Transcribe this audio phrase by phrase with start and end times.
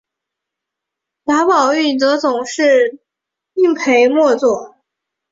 [1.27, 2.99] 贾宝玉则总是
[3.53, 4.75] 敬陪末座。